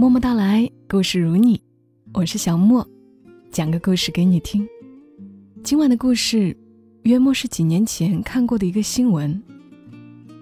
[0.00, 1.60] 默默到来，故事如你，
[2.14, 2.88] 我是小莫，
[3.50, 4.66] 讲个故事给你听。
[5.62, 6.56] 今晚的故事，
[7.02, 9.38] 约莫是几年前看过的一个新闻。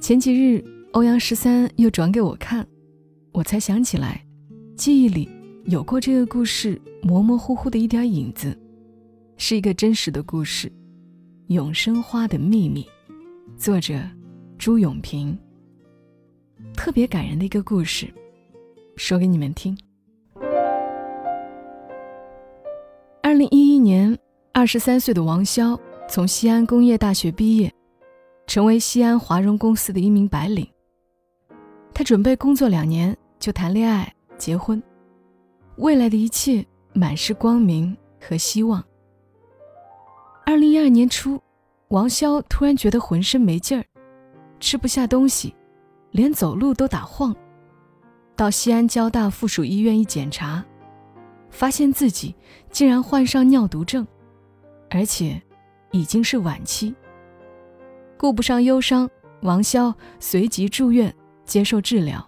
[0.01, 2.65] 前几日，欧阳十三又转给我看，
[3.33, 4.25] 我才想起来，
[4.77, 5.29] 记忆里
[5.65, 8.57] 有过这个故事，模模糊糊的一点影子，
[9.39, 10.69] 是一个真实的故事，
[11.49, 12.85] 《永生花的秘密》，
[13.57, 14.01] 作者
[14.57, 15.37] 朱永平。
[16.77, 18.07] 特别感人的一个故事。
[18.99, 19.79] 说给你们听。
[23.23, 24.19] 二零一一年，
[24.53, 27.73] 二十三岁的王潇从西安工业大学毕业，
[28.47, 30.67] 成为西安华荣公司的一名白领。
[31.95, 34.83] 他准备工作两年就谈恋爱结婚，
[35.77, 38.85] 未来的一切满是光明和希望。
[40.45, 41.41] 二零一二年初，
[41.89, 43.85] 王潇突然觉得浑身没劲儿，
[44.59, 45.55] 吃不下东西，
[46.11, 47.35] 连走路都打晃。
[48.39, 50.65] 到西安交大附属医院一检查，
[51.51, 52.37] 发现自己
[52.71, 54.07] 竟然患上尿毒症，
[54.91, 55.43] 而且
[55.91, 56.95] 已经是晚期。
[58.17, 59.11] 顾不上忧伤，
[59.43, 61.13] 王潇随即住院
[61.45, 62.25] 接受治疗。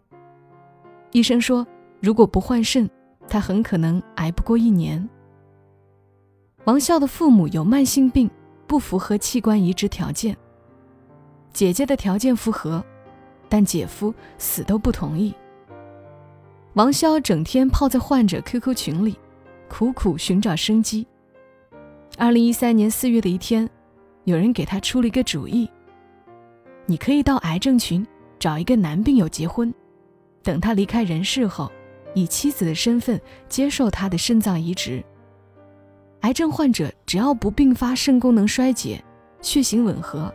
[1.12, 1.64] 医生说，
[2.00, 2.90] 如果不换肾，
[3.28, 5.08] 他很可能挨不过一年。
[6.64, 8.28] 王潇的父母有慢性病，
[8.66, 10.36] 不符合器官移植条件。
[11.52, 12.84] 姐姐的条件符合，
[13.48, 15.32] 但姐夫死都不同意。
[16.74, 19.18] 王潇整天泡在患者 QQ 群里，
[19.68, 21.04] 苦苦寻找生机。
[22.16, 23.68] 二零一三年四月的一天，
[24.22, 25.68] 有人给他出了一个主意：
[26.86, 28.06] 你可以到癌症群
[28.38, 29.74] 找一个男病友结婚，
[30.44, 31.72] 等他离开人世后，
[32.14, 35.04] 以妻子的身份接受他的肾脏移植。
[36.20, 39.02] 癌症患者只要不并发肾功能衰竭、
[39.42, 40.32] 血型吻合，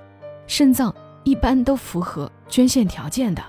[0.47, 3.42] 肾脏一般都符合捐献条件的。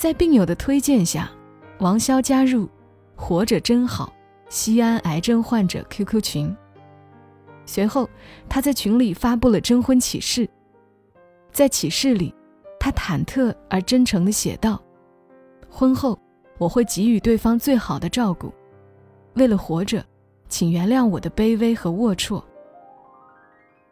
[0.00, 1.30] 在病友的推荐下，
[1.80, 2.66] 王潇加入
[3.14, 4.10] “活着真好”
[4.48, 6.56] 西安癌症患者 QQ 群。
[7.66, 8.08] 随后，
[8.48, 10.48] 他在群里发布了征婚启事。
[11.52, 12.34] 在启事里，
[12.78, 14.82] 他忐忑而真诚地写道
[15.68, 16.18] ：“婚后
[16.56, 18.50] 我会给予对方最好的照顾，
[19.34, 20.02] 为了活着，
[20.48, 22.42] 请原谅我的卑微和龌龊。”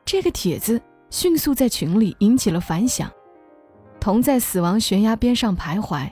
[0.06, 0.80] 这个帖子
[1.10, 3.12] 迅速在群里引起了反响。
[4.00, 6.08] 同在死亡悬崖边上徘徊，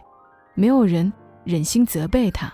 [0.54, 1.12] 没有人
[1.44, 2.52] 忍心责备他。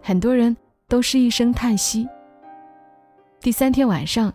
[0.00, 0.56] 很多人
[0.88, 2.08] 都是一声叹息。
[3.40, 4.32] 第三天晚上，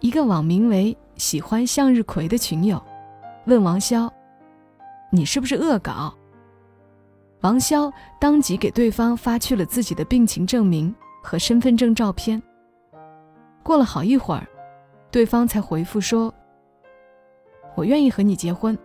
[0.00, 2.82] 一个网名为“喜欢向日葵”的群友
[3.46, 4.10] 问王潇
[5.10, 6.12] ：“你是不是恶搞？”
[7.40, 12.42] 王潇当即给对方发去了自己的病情证明和身份证照片。
[13.62, 14.46] 过了好一会儿，
[15.10, 16.32] 对方才回复说
[17.74, 18.76] ：“我愿意和你结婚。”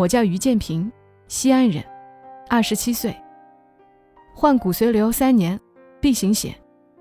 [0.00, 0.90] 我叫于建平，
[1.28, 1.84] 西安人，
[2.48, 3.14] 二十七岁，
[4.34, 5.60] 患骨髓瘤三年
[6.00, 6.56] ，B 型血，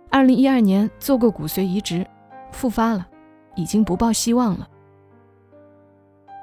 [0.10, 2.06] 二零一二年做过骨髓移植，
[2.52, 3.08] 复发了，
[3.56, 4.68] 已经不抱希望了。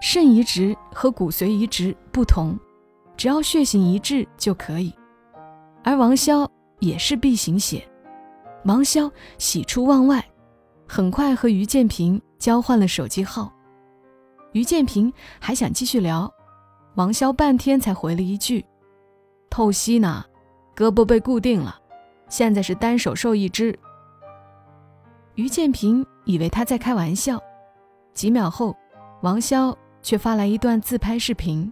[0.01, 2.59] 肾移植和骨髓移植不同，
[3.19, 4.95] 只要血型一致就可以。
[5.85, 7.87] 而王潇也是 B 型血，
[8.65, 10.25] 王潇喜出望外，
[10.89, 13.53] 很快和于建平交换了手机号。
[14.53, 16.33] 于建平还想继续聊。
[16.97, 18.65] 王潇半天才回了一句
[19.51, 20.25] ：“透析呢，
[20.75, 21.79] 胳膊被固定了，
[22.29, 23.79] 现在是单手受一只。”
[25.37, 27.39] 于建平以为他在开玩笑，
[28.15, 28.75] 几秒后，
[29.21, 31.71] 王潇却发来一段自拍视频。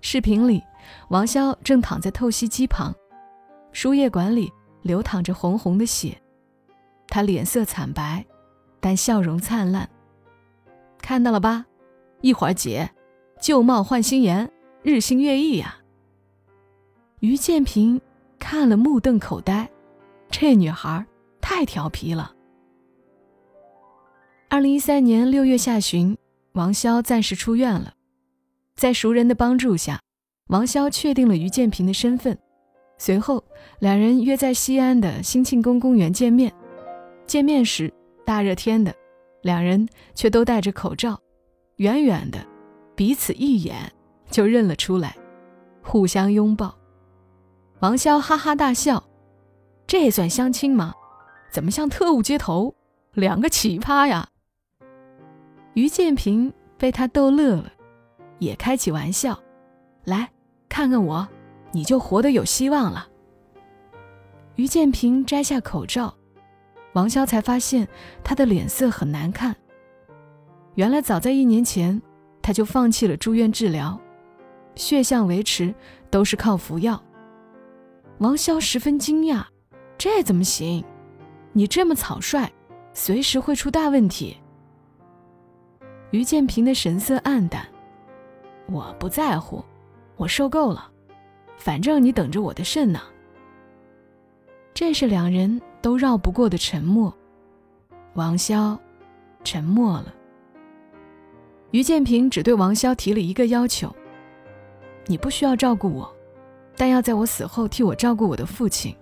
[0.00, 0.62] 视频里，
[1.10, 2.94] 王潇正躺在透析机旁，
[3.72, 6.18] 输液管里流淌着红红的血，
[7.08, 8.24] 他脸色惨白，
[8.80, 9.86] 但笑容灿烂。
[10.96, 11.66] 看到了吧？
[12.22, 12.90] 一会儿姐。
[13.40, 14.50] 旧貌换新颜，
[14.82, 15.78] 日新月异呀。
[17.20, 17.98] 于建平
[18.38, 19.68] 看了目瞪口呆，
[20.30, 21.04] 这女孩
[21.40, 22.34] 太调皮了。
[24.50, 26.16] 二零一三年六月下旬，
[26.52, 27.94] 王潇暂时出院了，
[28.76, 30.00] 在熟人的帮助下，
[30.48, 32.38] 王潇确定了于建平的身份。
[32.98, 33.42] 随后，
[33.78, 36.52] 两人约在西安的兴庆宫公园见面。
[37.26, 37.90] 见面时，
[38.26, 38.94] 大热天的，
[39.40, 41.18] 两人却都戴着口罩，
[41.76, 42.49] 远远的。
[42.94, 43.92] 彼此一眼
[44.30, 45.16] 就认了出来，
[45.82, 46.76] 互相拥抱。
[47.80, 49.02] 王潇哈哈大笑
[49.86, 50.94] ：“这也算相亲吗？
[51.50, 52.74] 怎么像特务接头？
[53.14, 54.28] 两个奇葩呀！”
[55.74, 57.72] 于建平被他逗乐了，
[58.38, 59.38] 也开起玩笑
[60.04, 60.30] ：“来
[60.68, 61.26] 看看我，
[61.72, 63.08] 你就活得有希望了。”
[64.56, 66.14] 于建平摘下口罩，
[66.92, 67.88] 王潇才发现
[68.22, 69.56] 他的脸色很难看。
[70.74, 72.00] 原来早在一年前。
[72.42, 73.98] 他就放弃了住院治疗，
[74.74, 75.74] 血象维持
[76.10, 77.02] 都是靠服药。
[78.18, 79.44] 王潇十分惊讶，
[79.96, 80.84] 这怎么行？
[81.52, 82.48] 你这么草率，
[82.92, 84.36] 随时会出大问题。
[86.10, 87.66] 于建平的神色黯淡，
[88.66, 89.64] 我不在乎，
[90.16, 90.90] 我受够了，
[91.56, 93.00] 反正你等着我的肾呢。
[94.74, 97.14] 这是两人都绕不过的沉默。
[98.14, 98.78] 王潇
[99.44, 100.14] 沉默了。
[101.70, 103.94] 于建平只对王潇提了一个要求：
[105.06, 106.12] 你不需要照顾我，
[106.76, 108.94] 但要在我死后替我照顾我的父亲。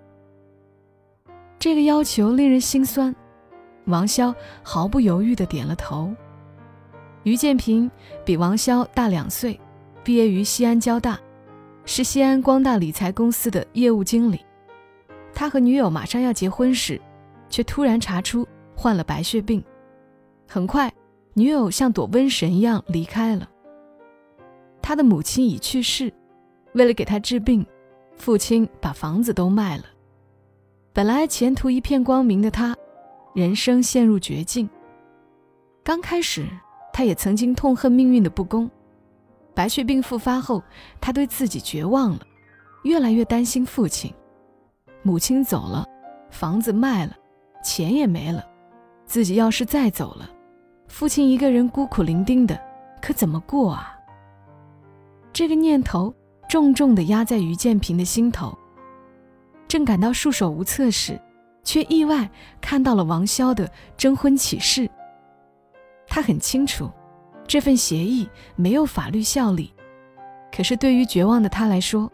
[1.57, 3.15] 这个要求令人心酸。
[3.85, 6.13] 王潇毫不犹豫地点了头。
[7.23, 7.89] 于建平
[8.23, 9.59] 比王潇大两岁，
[10.03, 11.19] 毕业于西安交大，
[11.85, 14.39] 是西安光大理财公司的业务经理。
[15.33, 17.01] 他和女友马上要结婚时，
[17.49, 19.63] 却突然查出患了白血病。
[20.47, 20.91] 很快，
[21.33, 23.49] 女友像躲瘟神一样离开了。
[24.81, 26.13] 他的母亲已去世，
[26.73, 27.65] 为了给他治病，
[28.15, 29.83] 父亲把房子都卖了。
[30.93, 32.75] 本来前途一片光明的他，
[33.33, 34.69] 人生陷入绝境。
[35.83, 36.47] 刚开始。
[36.91, 38.69] 他也曾经痛恨命运的不公。
[39.53, 40.61] 白血病复发后，
[40.99, 42.19] 他对自己绝望了，
[42.83, 44.13] 越来越担心父亲。
[45.01, 45.85] 母亲走了，
[46.29, 47.15] 房子卖了，
[47.63, 48.45] 钱也没了，
[49.05, 50.29] 自己要是再走了，
[50.89, 52.59] 父亲一个人孤苦伶仃的，
[53.01, 53.95] 可怎么过啊？
[55.31, 56.13] 这个念头
[56.49, 58.57] 重重地压在于建平的心头。
[59.67, 61.17] 正感到束手无策时，
[61.63, 64.89] 却意外看到了王潇的征婚启事。
[66.07, 66.89] 他很清楚，
[67.47, 69.71] 这份协议没有法律效力，
[70.51, 72.11] 可是对于绝望的他来说，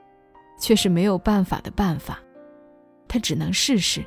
[0.60, 2.20] 却是没有办法的办法。
[3.08, 4.04] 他只能试试。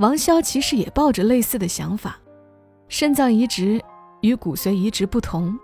[0.00, 2.18] 王潇其实也抱着类似的想法，
[2.88, 3.80] 肾脏移植
[4.22, 5.56] 与骨髓移植不同，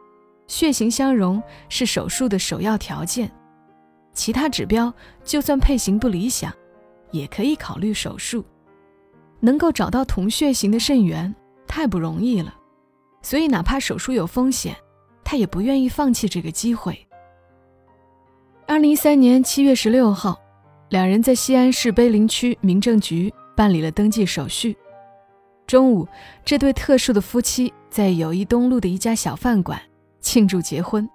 [0.47, 3.31] 血型相容是手术的首要条件，
[4.13, 4.93] 其他指标
[5.25, 6.53] 就算配型不理想，
[7.11, 8.45] 也可以考虑手术。
[9.41, 11.35] 能够找到同血型的肾源。
[11.69, 12.55] 太不容易了，
[13.23, 14.75] 所以哪怕手术有风险，
[15.25, 17.07] 他也不愿意放弃这个机会。
[18.67, 20.41] 二零一三年七月十六号，
[20.91, 24.77] 两人在西安市碑林区民政局办理了登记手续。
[25.67, 26.07] 中午，
[26.45, 29.81] 这对特殊的夫妻在友谊东路的一家小饭馆
[30.21, 31.09] 庆祝结婚，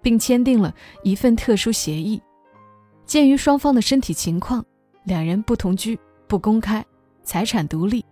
[0.00, 0.72] 并签订了
[1.02, 2.22] 一份特殊协议。
[3.04, 4.64] 鉴于双方的身体情况，
[5.04, 5.98] 两人不同居、
[6.28, 6.84] 不公开，
[7.24, 8.04] 财产独立。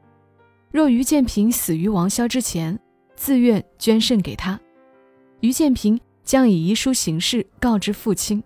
[0.73, 2.77] 若于建平死于王潇之前，
[3.15, 4.59] 自愿捐肾给他，
[5.41, 8.43] 于建平将以遗书形式告知父亲。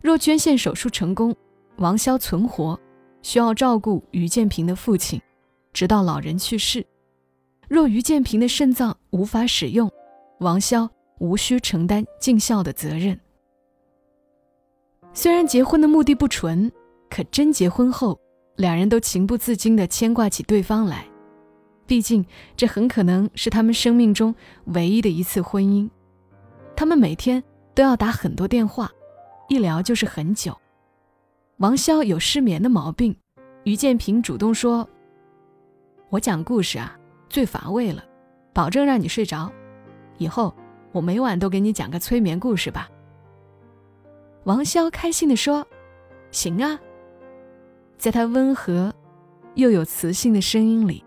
[0.00, 1.34] 若捐献手术成功，
[1.78, 2.78] 王潇存活，
[3.22, 5.20] 需要照顾于建平的父亲，
[5.72, 6.84] 直到老人去世。
[7.68, 9.90] 若于建平的肾脏无法使用，
[10.40, 10.88] 王潇
[11.18, 13.18] 无需承担尽孝的责任。
[15.12, 16.70] 虽然结婚的目的不纯，
[17.10, 18.18] 可真结婚后，
[18.56, 21.06] 两人都情不自禁地牵挂起对方来。
[21.86, 22.24] 毕竟，
[22.56, 24.34] 这很可能是他们生命中
[24.66, 25.88] 唯一的一次婚姻。
[26.76, 27.42] 他们每天
[27.74, 28.90] 都要打很多电话，
[29.48, 30.56] 一聊就是很久。
[31.58, 33.16] 王潇有失眠的毛病，
[33.64, 34.88] 于建平主动说
[36.08, 36.96] ：“我讲故事啊，
[37.28, 38.04] 最乏味了，
[38.52, 39.50] 保证让你睡着。
[40.18, 40.54] 以后
[40.92, 42.88] 我每晚都给你讲个催眠故事吧。”
[44.44, 45.66] 王潇开心地说
[46.30, 46.78] ：“行啊。”
[47.98, 48.94] 在他温和
[49.54, 51.04] 又有磁性的声音里。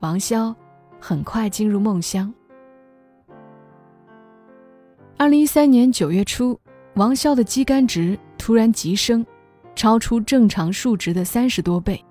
[0.00, 0.54] 王潇
[1.00, 2.32] 很快进入梦乡。
[5.16, 6.60] 二零一三年九月初，
[6.96, 9.24] 王潇的肌酐值突然急升，
[9.76, 12.04] 超出正常数值的三十多倍，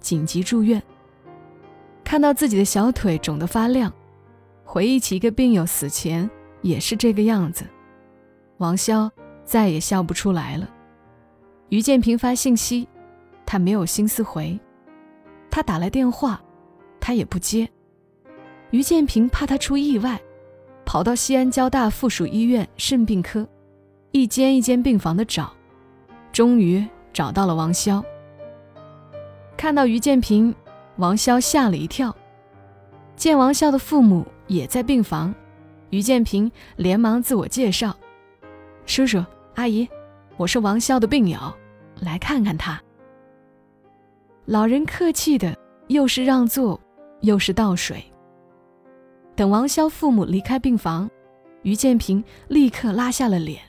[0.00, 0.82] 紧急住院。
[2.04, 3.90] 看到自己的小腿肿得发亮，
[4.64, 6.28] 回忆起一个病友死前
[6.60, 7.64] 也是这个样子，
[8.58, 9.10] 王潇
[9.44, 10.68] 再也笑不出来了。
[11.70, 12.86] 于建平发信息，
[13.46, 14.58] 他没有心思回；
[15.50, 16.38] 他打来电话。
[17.06, 17.68] 他也不接。
[18.70, 20.18] 于建平怕他出意外，
[20.86, 23.46] 跑到西安交大附属医院肾病科，
[24.10, 25.52] 一间一间病房的找，
[26.32, 26.82] 终于
[27.14, 28.04] 找到了王潇。
[29.56, 30.54] 看到于建平，
[30.96, 32.14] 王潇吓了一跳。
[33.16, 35.34] 见王潇的父母也在病房，
[35.88, 37.96] 于建平连忙自我介绍
[38.84, 39.88] ：“叔叔阿姨，
[40.36, 41.38] 我是王潇的病友，
[42.00, 42.78] 来看看他。”
[44.44, 45.56] 老人客气的，
[45.86, 46.78] 又是让座。
[47.20, 48.04] 又是倒水。
[49.34, 51.10] 等王潇父母离开病房，
[51.62, 53.62] 于建平立刻拉下了脸：“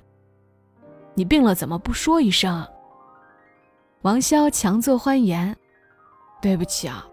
[1.15, 2.67] 你病了怎么不说一声？”
[4.05, 5.57] 王潇强作欢颜
[6.39, 7.03] ：“对不起啊，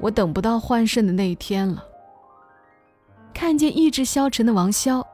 [0.00, 1.84] 我等不到换肾的那一天了。”
[3.34, 5.04] 看见意志消沉的王潇，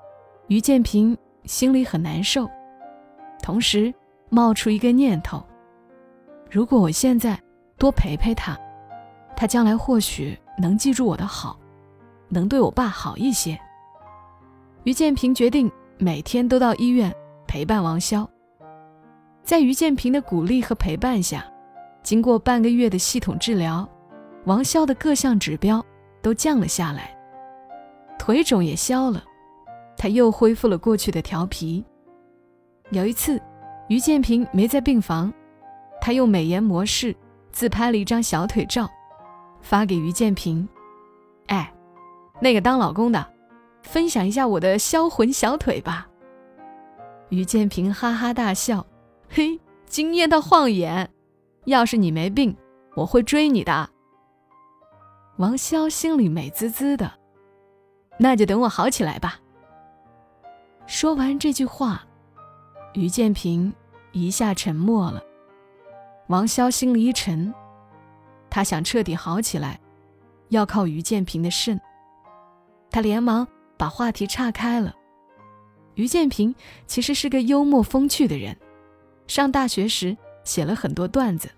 [0.47, 2.49] 于建平心里很难受，
[3.43, 3.93] 同时
[4.31, 5.43] 冒出一个念头：
[6.49, 7.37] 如果我现在
[7.77, 8.57] 多陪陪他，
[9.37, 11.59] 他将来或许能记住我的好，
[12.29, 13.59] 能对我爸好一些。
[14.85, 17.13] 于建平决定每天都到医院
[17.49, 18.25] 陪伴王潇。
[19.49, 21.43] 在于建平的鼓励和陪伴下，
[22.03, 23.89] 经过半个月的系统治疗，
[24.45, 25.83] 王潇的各项指标
[26.21, 27.17] 都降了下来，
[28.19, 29.25] 腿肿也消了，
[29.97, 31.83] 他又恢复了过去的调皮。
[32.91, 33.41] 有一次，
[33.89, 35.33] 于建平没在病房，
[35.99, 37.17] 他用美颜模式
[37.51, 38.87] 自拍了一张小腿照，
[39.63, 40.69] 发给于建平
[41.49, 41.73] ：“哎，
[42.39, 43.27] 那个当老公的。”
[43.81, 46.07] 分享一下我的销魂小腿吧。
[47.31, 48.85] 于建平哈哈大笑，
[49.31, 51.11] 嘿，惊艳到晃眼。
[51.65, 52.57] 要是你没病，
[52.95, 53.89] 我会追你的。
[55.37, 57.13] 王潇心里美滋滋的，
[58.19, 59.39] 那就等我好起来吧。
[60.87, 62.07] 说完这句话，
[62.95, 63.73] 于建平
[64.13, 65.23] 一下沉默了。
[66.29, 67.53] 王潇心里一沉，
[68.51, 69.79] 他想彻底好起来，
[70.49, 71.81] 要靠于建平的肾。
[72.91, 73.47] 他连忙。
[73.79, 74.93] 把话题岔开了。
[75.95, 76.53] 于建平
[76.89, 78.59] 其实是个幽默风趣的人，
[79.29, 81.49] 上大学时写了很多段子，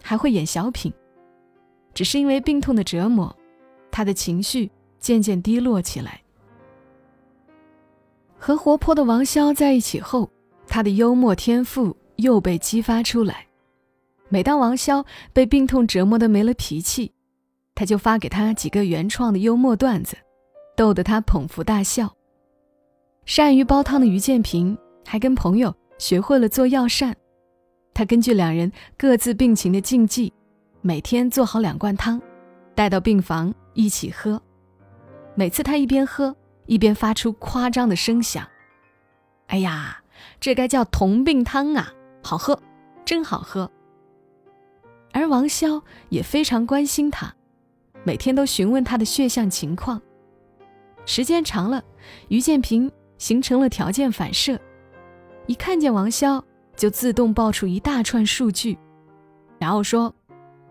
[0.00, 0.92] 还会演小品。
[1.92, 3.34] 只是因为病痛的折磨，
[3.90, 4.70] 他的情绪
[5.00, 6.20] 渐渐低落起来。
[8.38, 10.30] 和活泼的王潇在一起后，
[10.68, 13.46] 他的幽默天赋又被激发出来。
[14.28, 17.10] 每当王潇被病痛折磨得没了脾气，
[17.74, 20.16] 他就发给他几个原创的幽默段子。
[20.76, 22.14] 逗得他捧腹大笑。
[23.24, 27.14] 善于煲汤的于建平还跟朋友学会了做药膳，
[27.94, 30.32] 他根据两人各自病情的禁忌，
[30.82, 32.20] 每天做好两罐汤，
[32.74, 34.40] 带到病房一起喝。
[35.34, 36.34] 每次他一边喝
[36.66, 38.46] 一边发出夸张的声响
[39.48, 40.02] ：“哎呀，
[40.40, 42.60] 这该叫同病汤啊，好喝，
[43.04, 43.70] 真好喝。”
[45.12, 47.34] 而王潇也非常关心他，
[48.04, 50.00] 每天都询问他的血象情况。
[51.06, 51.82] 时间长了，
[52.28, 54.60] 于建平形成了条件反射，
[55.46, 56.42] 一看见王潇
[56.76, 58.76] 就自动报出一大串数据，
[59.58, 60.14] 然后说：“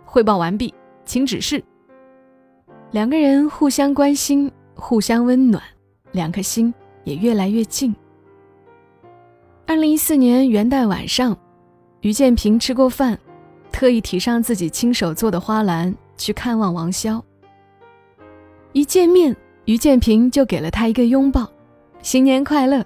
[0.05, 0.74] 汇报完毕，
[1.05, 1.63] 请指示。”
[2.91, 5.62] 两个人互相关心，互相温暖，
[6.12, 7.96] 两颗心也越来越近。
[9.65, 11.38] 二零一四年元旦晚上，
[12.01, 13.17] 于建平吃过饭，
[13.72, 17.22] 特意提上自己亲手做的花篮去看望王潇。
[18.72, 19.36] 一见面。
[19.65, 21.50] 于建平就给了他一个拥抱，
[22.03, 22.86] 新年快乐。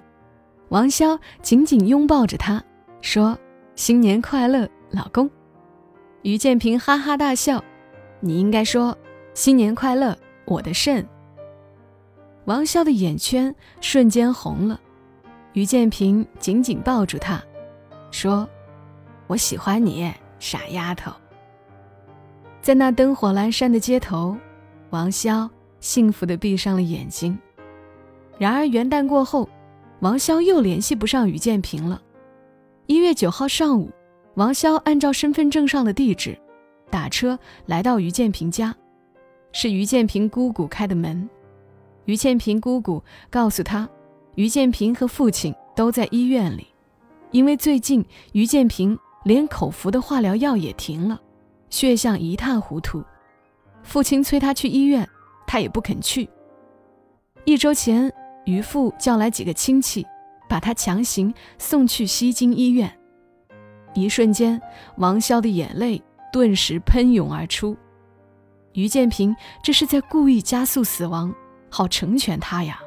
[0.70, 2.64] 王潇紧紧拥抱着他，
[3.02, 3.38] 说
[3.76, 5.30] ：“新年快乐，老公。”
[6.24, 7.64] 于建平哈哈大笑
[8.22, 8.98] ：“你应该说
[9.34, 11.06] 新年快乐，我的肾。”
[12.46, 14.80] 王潇的眼圈瞬间红了。
[15.54, 17.42] 于建平紧紧抱住他，
[18.12, 18.48] 说
[19.28, 21.12] ：“我喜欢你，傻丫头。”
[22.62, 24.38] 在那灯火阑珊的街头，
[24.92, 25.50] 王潇。
[25.82, 27.40] 幸福的闭上了眼睛。
[28.38, 29.48] 然而元旦过后，
[30.00, 32.02] 王潇又联系不上于建平了。
[32.88, 33.92] 一月九号上午，
[34.36, 36.38] 王潇按照身份证上的地址，
[36.90, 38.76] 打车来到于建平家，
[39.52, 41.30] 是于建平姑姑开的门。
[42.06, 43.88] 于建平姑姑告诉他，
[44.36, 46.68] 于建平和父亲都在医院里，
[47.32, 51.20] 因为最近于建平连口服的化疗药也停了，
[51.70, 53.04] 血象一塌糊涂。
[53.84, 55.08] 父亲催他去医院。
[55.52, 56.30] 他也不肯去。
[57.44, 58.14] 一周前，
[58.46, 60.06] 于父叫来几个亲戚，
[60.48, 62.92] 把他强行送去西京医院。
[63.94, 64.62] 一瞬间，
[64.98, 67.76] 王潇的眼泪顿时喷涌而出。
[68.74, 71.34] 于建平这是在故意加速死亡，
[71.70, 72.80] 好成全他呀！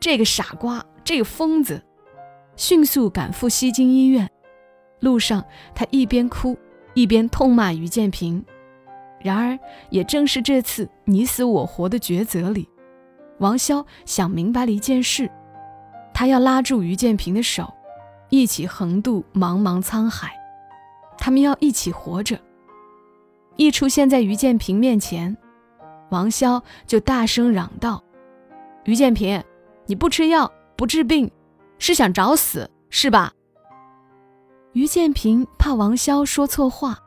[0.00, 1.82] 这个傻瓜，这个疯子，
[2.56, 4.28] 迅速赶赴西京医院。
[5.00, 6.56] 路上，他一边哭
[6.94, 8.44] 一边痛骂于建平。
[9.22, 9.58] 然而，
[9.90, 12.68] 也正是这次你死我活的抉择里，
[13.40, 15.30] 王潇想明白了一件事：
[16.14, 17.72] 他要拉住于建平的手，
[18.28, 20.30] 一起横渡茫茫沧海。
[21.18, 22.38] 他们要一起活着。
[23.56, 25.36] 一出现在于建平面前，
[26.10, 28.02] 王潇就大声嚷道
[28.84, 29.42] ：“于建平，
[29.86, 31.30] 你不吃药不治病，
[31.78, 33.32] 是想找死是吧？”
[34.72, 36.98] 于建平怕王潇说错话。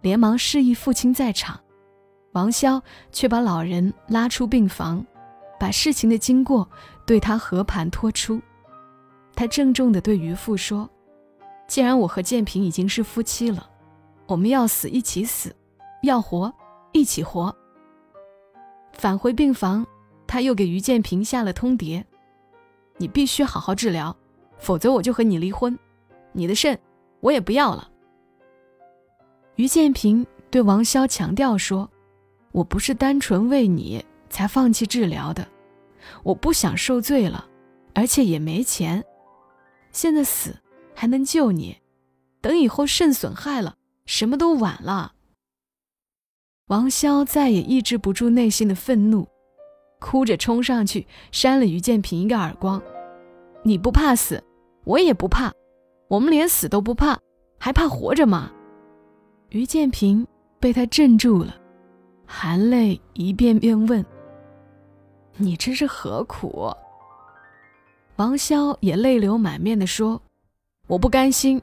[0.00, 1.60] 连忙示意父亲在场，
[2.32, 5.06] 王潇却把老人拉出病房，
[5.62, 6.68] 把事情的经过
[7.06, 8.42] 对他和盘托出。
[9.32, 10.90] 他郑重地对于父说
[11.68, 13.70] ：“既然我和建平已经是夫妻了，
[14.26, 15.54] 我们要死一起死，
[16.02, 16.52] 要活
[16.90, 17.54] 一起活。”
[18.92, 19.86] 返回病房，
[20.26, 22.02] 他又给于建平下了通牒
[22.98, 24.16] ：“你必须好好治疗，
[24.58, 25.78] 否则我就和你离婚，
[26.32, 26.76] 你的肾
[27.20, 27.88] 我也不要了。”
[29.54, 31.88] 于建平对王潇强调说
[32.50, 35.46] ：“我不是单纯为你才放弃治疗的，
[36.22, 37.46] 我不想受罪了，
[37.94, 39.04] 而且也没钱，
[39.92, 40.56] 现在死
[40.94, 41.76] 还能救你，
[42.40, 45.12] 等以后肾损害了，什么都晚了。”
[46.68, 49.28] 王潇再也抑制不住内心的愤怒，
[50.00, 52.82] 哭着冲上去扇了于建平一个耳光
[53.62, 54.42] ：“你不怕死，
[54.84, 55.52] 我也不怕，
[56.08, 57.18] 我们连死都不怕，
[57.58, 58.50] 还怕活着吗？”
[59.50, 60.26] 于建平
[60.58, 61.54] 被他镇住了，
[62.24, 64.02] 含泪一遍遍问
[65.36, 66.70] ：“你这是何苦？”
[68.16, 70.20] 王潇也泪流满面地说
[70.86, 71.60] ：“我不甘心，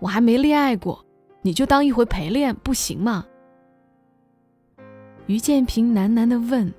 [0.00, 1.04] 我还没恋爱过，
[1.42, 3.26] 你就当一回陪练不行吗？”
[5.26, 6.72] 于建平喃喃地问：“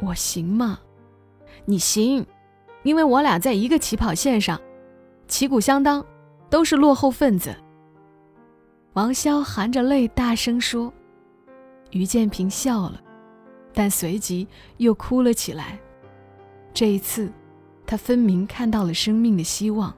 [0.00, 0.78] 我行吗？
[1.64, 2.24] 你行，
[2.84, 4.60] 因为我俩在一个起跑线上，
[5.26, 6.04] 旗鼓相当，
[6.48, 7.56] 都是落后分子。”
[8.92, 10.92] 王潇含着泪大声说
[11.90, 13.00] ：“于建平笑了，
[13.76, 15.78] 但随即又哭了起来。
[16.72, 17.30] 这一次，
[17.84, 19.94] 他分明看到了生命的希望。”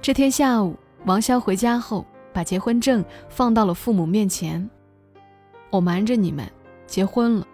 [0.00, 4.70] 这天下午，王潇回家后，把结婚证放到了父母面前。
[5.68, 6.48] 我瞒着你们
[6.86, 7.46] 结婚了。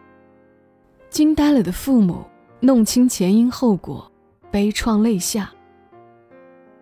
[1.08, 2.22] 惊呆了的父母
[2.60, 4.12] 弄清前因后果，
[4.50, 5.50] 悲怆泪下。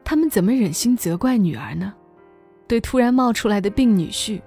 [0.03, 1.95] 他们怎么忍心责怪女儿呢？
[2.67, 4.43] 对突然冒出来的病女婿，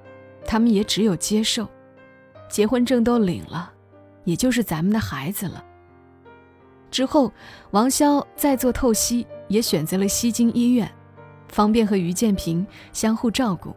[0.45, 1.65] 他们也只有接受。
[2.49, 3.71] 结婚证都领了，
[4.23, 5.63] 也就是咱们的孩子了。
[6.89, 7.31] 之后，
[7.71, 10.89] 王潇再做透析，也选择了西京医院，
[11.49, 13.75] 方便和于建平相互照顾。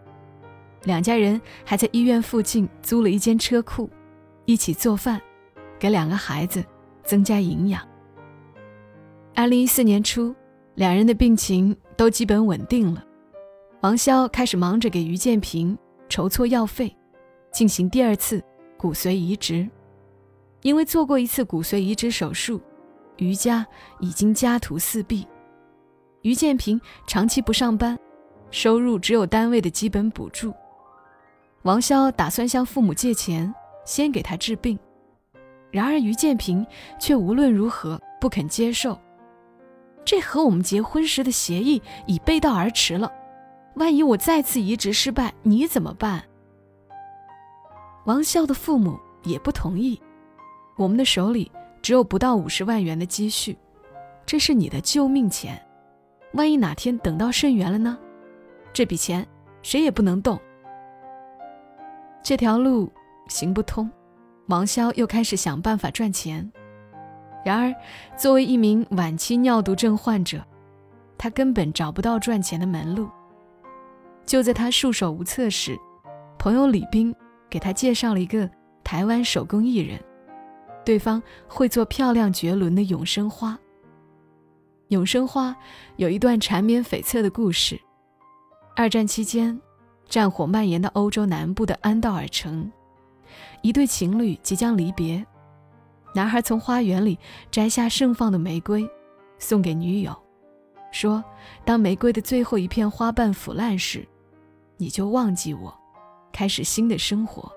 [0.84, 3.90] 两家人还在医院附近租了一间车库，
[4.46, 5.20] 一起做饭，
[5.78, 6.64] 给两个孩子
[7.02, 7.86] 增加营养。
[9.34, 10.34] 二零一四年初，
[10.76, 13.04] 两人的病情都基本稳定了。
[13.82, 15.76] 王潇开始忙着给于建平
[16.08, 16.96] 筹措药费，
[17.52, 18.42] 进行第二次
[18.80, 19.68] 骨髓移植。
[20.62, 22.58] 因为做过一次骨髓移植手术，
[23.18, 23.66] 于家
[23.98, 25.28] 已经家徒四壁。
[26.22, 27.98] 于建平长期不上班，
[28.50, 30.54] 收入只有单位的基本补助。
[31.62, 34.78] 王潇打算向父母借钱，先给他治病，
[35.70, 36.66] 然而于建平
[36.98, 38.98] 却无论如何不肯接受。
[40.06, 43.12] 这和我们结婚时的协议已背道而驰了。
[43.74, 46.24] 万一我再次移植失败，你怎么办？
[48.04, 50.00] 王潇的父母也不同意。
[50.76, 51.50] 我们的手里
[51.82, 53.56] 只有不到五十万元的积蓄，
[54.24, 55.60] 这是你的救命钱。
[56.32, 57.98] 万一哪天等到肾源了呢？
[58.72, 59.26] 这笔钱
[59.62, 60.38] 谁也不能动。
[62.22, 62.90] 这条路
[63.28, 63.90] 行不通，
[64.46, 66.50] 王潇又开始想办法赚钱。
[67.44, 67.74] 然而，
[68.16, 70.44] 作为一名晚期尿毒症患者，
[71.18, 73.08] 他根本找不到赚钱的门路。
[74.24, 75.76] 就在他束手无策时，
[76.38, 77.14] 朋友李斌
[77.50, 78.48] 给他介绍了一个
[78.84, 80.00] 台湾手工艺人，
[80.84, 83.58] 对方会做漂亮绝伦的永生花。
[84.88, 85.54] 永生花
[85.96, 87.78] 有一段缠绵悱恻的故事。
[88.74, 89.60] 二战期间。
[90.08, 92.68] 战火蔓延到欧洲南部的安道尔城，
[93.62, 95.24] 一对情侣即将离别。
[96.16, 97.16] 男孩从花园里
[97.48, 98.84] 摘下盛放的玫瑰，
[99.38, 100.12] 送给女友，
[100.90, 101.22] 说
[101.64, 104.04] ：“当玫瑰的最后一片花瓣腐烂时，
[104.78, 105.72] 你就忘记我，
[106.32, 107.50] 开始新的生活。”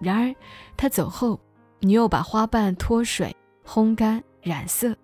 [0.00, 0.34] 然而，
[0.76, 1.38] 他走后，
[1.80, 4.96] 女友把花瓣脱水、烘干、染色，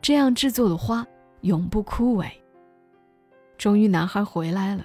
[0.00, 1.06] 这样制作的花
[1.42, 2.26] 永不枯萎。
[3.58, 4.84] 终于，男孩回来了。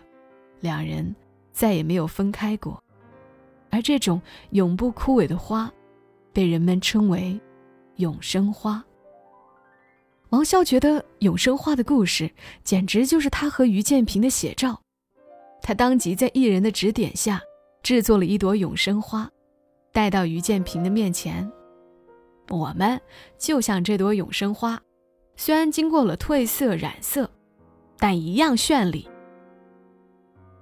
[0.59, 1.15] 两人
[1.51, 2.83] 再也没有分开过，
[3.71, 5.71] 而这种永不枯萎的花，
[6.31, 7.39] 被人们称为
[7.97, 8.83] “永生花”。
[10.29, 12.31] 王潇觉得永生花的故事
[12.63, 14.79] 简直就是他和于建平的写照，
[15.61, 17.41] 他当即在艺人的指点下
[17.83, 19.29] 制作了一朵永生花，
[19.91, 21.49] 带到于建平的面前。
[22.49, 22.99] 我们
[23.37, 24.81] 就像这朵永生花，
[25.35, 27.29] 虽然经过了褪色染色，
[27.97, 29.07] 但一样绚丽。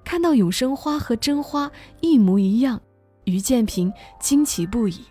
[0.04, 2.80] 看到永生花和真花一模一样，
[3.26, 5.06] 于建平惊奇不已。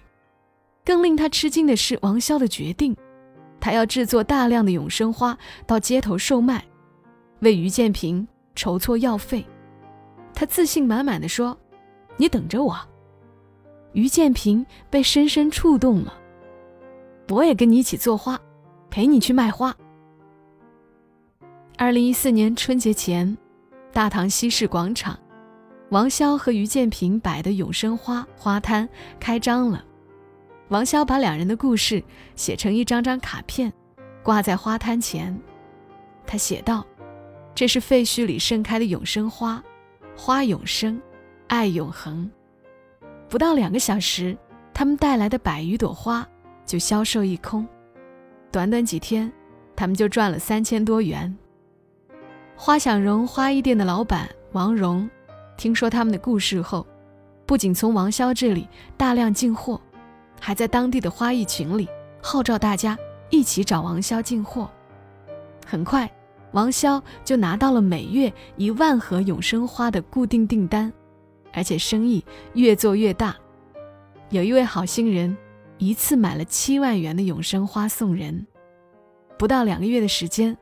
[0.84, 2.96] 更令他吃惊的是王潇的决定，
[3.60, 6.64] 他要制作大量的永生花到街头售卖，
[7.40, 9.44] 为于建平筹措药费。
[10.34, 11.56] 他自信满满的说
[12.16, 12.78] ：“你等着我。”
[13.92, 16.14] 于建平被深深触动了。
[17.30, 18.40] 我也跟你一起做花，
[18.90, 19.74] 陪你去卖花。
[21.76, 23.36] 二零一四年春节前。
[23.90, 25.18] 大唐西市广场，
[25.88, 28.88] 王潇和于建平摆的永生花花摊
[29.18, 29.82] 开张了。
[30.68, 32.00] 王潇把两人的故事
[32.36, 33.72] 写成一张张卡片，
[34.22, 35.36] 挂在花摊前。
[36.26, 36.86] 他写道
[37.56, 39.60] ：“这是废墟里盛开的永生花，
[40.20, 41.00] 花永生，
[41.46, 42.28] 爱永恒。”
[43.30, 44.36] 不到两个小时，
[44.74, 46.26] 他们带来的百余朵花
[46.66, 47.64] 就销售一空。
[48.50, 49.32] 短短几天，
[49.76, 51.34] 他们就赚了三千多元。
[52.56, 55.08] 花想荣花艺店的老板王荣，
[55.56, 56.84] 听说他们的故事后，
[57.46, 59.80] 不仅从王潇这里大量进货，
[60.40, 61.88] 还在当地的花艺群里
[62.20, 62.98] 号召大家
[63.30, 64.68] 一起找王潇进货。
[65.64, 66.10] 很快，
[66.52, 70.92] 王潇就拿到了每月一万盒永生花的固定订单，
[71.52, 73.36] 而且生意越做越大。
[74.30, 75.36] 有一位好心人。
[75.80, 78.44] 一次买了七万元的永生花送人，
[79.38, 80.58] 不到两个月的时间，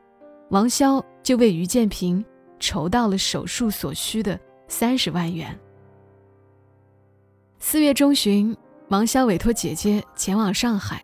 [0.51, 2.23] 王潇就为于建平
[2.59, 5.59] 筹到了手术所需的三十万元。
[7.57, 8.55] 四月中旬，
[8.89, 11.03] 王潇委托姐姐前往上海，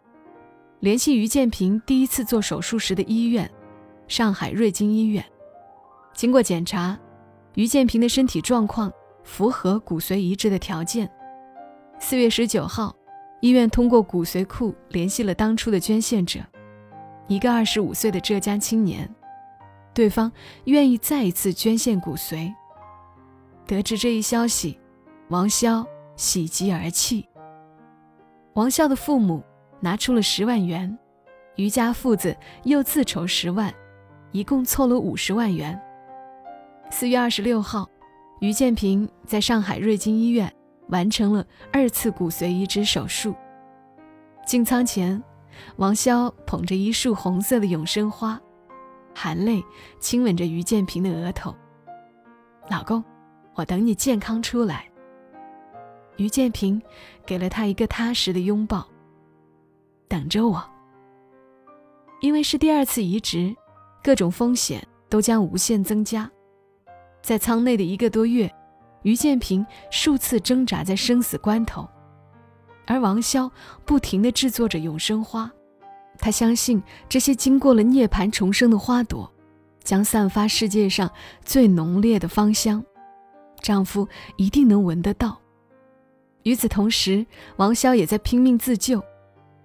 [0.79, 3.49] 联系于建平第一次做手术时的医院——
[4.07, 5.23] 上海瑞金医院。
[6.13, 6.97] 经过检查，
[7.55, 8.91] 于建平的身体状况
[9.23, 11.09] 符合骨髓移植的条件。
[11.99, 12.95] 四月十九号。
[13.41, 16.39] 医院通过骨髓库联系了当初的捐献者，
[17.27, 19.13] 一个二十五岁的浙江青年，
[19.93, 20.31] 对方
[20.63, 22.53] 愿意再一次捐献骨髓。
[23.67, 24.79] 得知这一消息，
[25.27, 25.85] 王潇
[26.15, 27.27] 喜极而泣。
[28.53, 29.43] 王潇的父母
[29.81, 30.97] 拿出了十万元，
[31.57, 33.73] 于家父子又自筹十万，
[34.33, 35.81] 一共凑了五十万元。
[36.91, 37.89] 四月二十六号，
[38.41, 40.53] 于建平在上海瑞金医院。
[40.89, 43.33] 完成了二次骨髓移植手术。
[44.45, 45.23] 进舱前，
[45.77, 48.39] 王潇捧着一束红色的永生花，
[49.15, 49.63] 含泪
[49.99, 51.55] 亲吻着于建平的额头。
[52.69, 53.03] 老公，
[53.55, 54.85] 我等你健康出来。
[56.17, 56.79] 于建平
[57.25, 58.85] 给了他一个踏实的拥抱。
[60.07, 60.63] 等着我。
[62.19, 63.55] 因为是第二次移植，
[64.03, 66.29] 各种风险都将无限增加。
[67.21, 68.53] 在舱内的一个多月。
[69.03, 71.85] 于建平数次挣扎在生死关头，
[72.87, 73.51] 而王潇
[73.83, 75.51] 不停地制作着永生花。
[76.19, 79.29] 他相信这些经过了涅槃重生的花朵，
[79.83, 81.11] 将散发世界上
[81.43, 82.81] 最浓烈的芳香，
[83.59, 85.37] 丈夫一定能闻得到。
[86.43, 87.25] 与此同时，
[87.57, 89.03] 王潇也在拼命自救，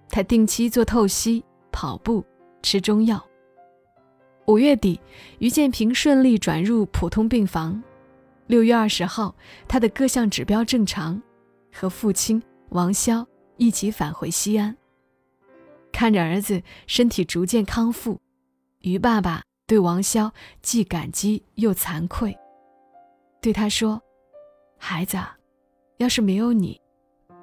[0.09, 2.25] 他定期做透析、跑步、
[2.61, 3.25] 吃中药。
[4.49, 4.99] 五月底，
[5.37, 7.79] 于建平顺利转入普通病房。
[8.47, 9.35] 六月二十号，
[9.67, 11.21] 他的各项指标正常，
[11.71, 13.23] 和父亲王潇
[13.57, 14.75] 一起返回西安。
[15.91, 18.19] 看着儿子身体逐渐康复，
[18.79, 20.31] 于爸爸对王潇
[20.63, 22.35] 既感激又惭愧，
[23.39, 24.01] 对他说
[24.81, 25.15] ：“孩子，
[25.97, 26.81] 要是没有你，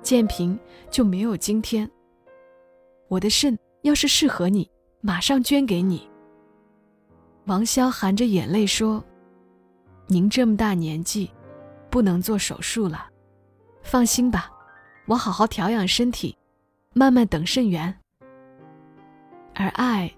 [0.03, 0.59] 建平
[0.91, 1.89] 就没有今天。
[3.07, 4.69] 我的肾要是适合你，
[5.01, 6.11] 马上捐给你。”
[7.47, 9.03] 王潇含着眼泪说。
[10.09, 11.31] 您这么大年纪，
[11.91, 13.07] 不能做手术了，
[13.83, 14.51] 放心吧，
[15.07, 16.37] 我好好调养身体，
[16.93, 17.93] 慢慢等肾源。
[19.55, 20.13] 而爱，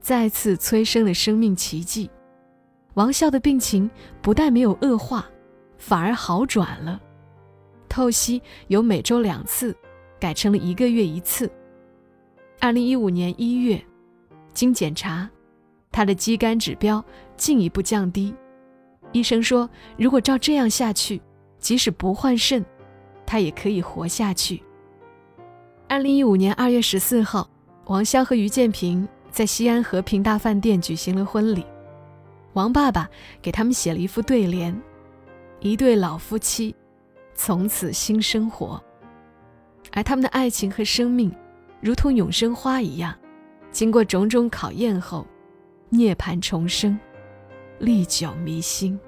[0.00, 2.08] 再次催生了生命奇迹。
[2.94, 3.90] 王笑的病情
[4.22, 5.26] 不但没有恶化，
[5.78, 7.00] 反而好转了。
[7.88, 9.76] 透析由每周两次，
[10.20, 11.50] 改成了一个月一次。
[12.60, 13.84] 二零一五年一月，
[14.52, 15.28] 经检查，
[15.94, 17.02] 他的肌酐指标
[17.36, 18.34] 进一步降低。
[19.12, 21.22] 医生说，如果照这样下去，
[21.60, 22.64] 即使不换肾，
[23.24, 24.60] 他也可以活下去。
[25.86, 27.48] 二零一五年二月十四号，
[27.84, 31.64] 王潇和于建平在西安和平大饭店举行了婚礼。
[32.54, 33.08] 王爸爸
[33.40, 34.76] 给他们写了一副对联
[35.62, 36.74] ：“一对老夫妻，
[37.36, 38.82] 从此新生活。”
[39.94, 41.32] 而他们的爱情和生命，
[41.80, 43.14] 如同永生花一样，
[43.70, 45.24] 经过种种考验后，
[45.96, 46.98] 涅槃重生。
[47.78, 48.98] 历久弥新。